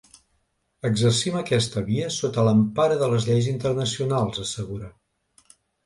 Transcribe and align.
Exercim 0.89 1.37
aquesta 1.41 1.83
via 1.91 2.09
sota 2.17 2.47
l’empara 2.49 2.99
de 3.05 3.13
les 3.15 3.31
lleis 3.31 3.53
internacionals, 3.55 4.45
assegura. 4.49 4.95